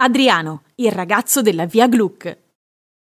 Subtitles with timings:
[0.00, 2.38] Adriano, il ragazzo della via Gluck.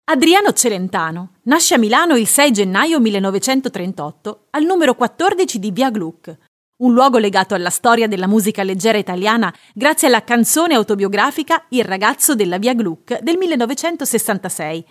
[0.04, 6.38] Adriano Celentano nasce a Milano il 6 gennaio 1938 al numero 14 di via Gluck,
[6.84, 12.36] un luogo legato alla storia della musica leggera italiana grazie alla canzone autobiografica Il ragazzo
[12.36, 14.86] della via Gluck del 1966.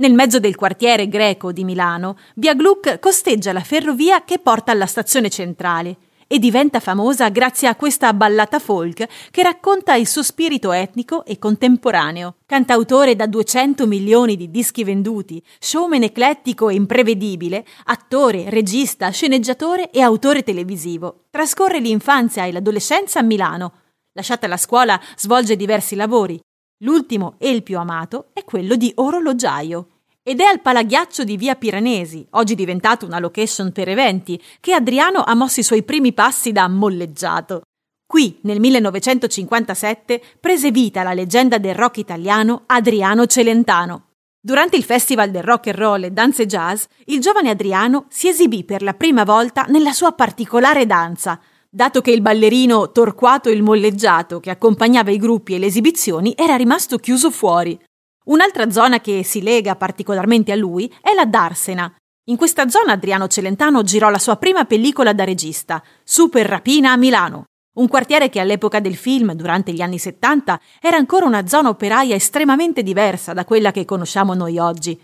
[0.00, 4.84] Nel mezzo del quartiere greco di Milano, via Gluck costeggia la ferrovia che porta alla
[4.84, 5.96] stazione centrale
[6.32, 11.38] e diventa famosa grazie a questa ballata folk che racconta il suo spirito etnico e
[11.38, 12.36] contemporaneo.
[12.46, 20.00] Cantautore da 200 milioni di dischi venduti, showman eclettico e imprevedibile, attore, regista, sceneggiatore e
[20.00, 21.24] autore televisivo.
[21.28, 23.72] Trascorre l'infanzia e l'adolescenza a Milano.
[24.14, 26.40] Lasciata la scuola, svolge diversi lavori.
[26.78, 29.91] L'ultimo e il più amato è quello di orologiaio.
[30.24, 35.24] Ed è al Palaghiaccio di Via Piranesi, oggi diventato una location per eventi, che Adriano
[35.24, 37.62] ha mosso i suoi primi passi da molleggiato.
[38.06, 44.10] Qui, nel 1957, prese vita la leggenda del rock italiano Adriano Celentano.
[44.40, 48.62] Durante il Festival del Rock and Roll e Danze Jazz, il giovane Adriano si esibì
[48.62, 54.38] per la prima volta nella sua particolare danza, dato che il ballerino torquato il molleggiato
[54.38, 57.76] che accompagnava i gruppi e le esibizioni era rimasto chiuso fuori.
[58.24, 61.92] Un'altra zona che si lega particolarmente a lui è la Darsena.
[62.26, 66.96] In questa zona Adriano Celentano girò la sua prima pellicola da regista, Super Rapina a
[66.96, 71.70] Milano, un quartiere che all'epoca del film, durante gli anni 70, era ancora una zona
[71.70, 75.00] operaia estremamente diversa da quella che conosciamo noi oggi.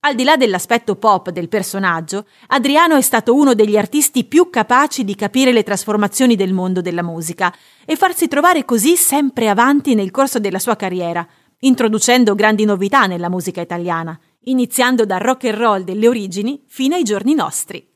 [0.00, 5.04] Al di là dell'aspetto pop del personaggio, Adriano è stato uno degli artisti più capaci
[5.04, 10.10] di capire le trasformazioni del mondo della musica e farsi trovare così sempre avanti nel
[10.10, 11.26] corso della sua carriera,
[11.60, 17.02] introducendo grandi novità nella musica italiana, iniziando dal rock and roll delle origini fino ai
[17.02, 17.95] giorni nostri.